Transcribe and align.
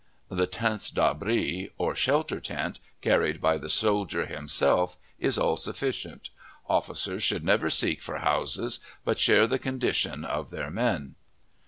The 0.29 0.47
tents 0.47 0.89
d'abri, 0.89 1.71
or 1.77 1.93
shelter 1.93 2.39
tent, 2.39 2.79
carried 3.01 3.39
by 3.39 3.59
the 3.59 3.69
soldier 3.69 4.25
himself, 4.25 4.97
is 5.19 5.37
all 5.37 5.55
sufficient. 5.57 6.31
Officers 6.67 7.21
should 7.21 7.45
never 7.45 7.69
seek 7.69 8.01
for 8.01 8.17
houses, 8.17 8.79
but 9.05 9.19
share 9.19 9.45
the 9.45 9.59
condition 9.59 10.25
of 10.25 10.49
their 10.49 10.71
men. 10.71 11.13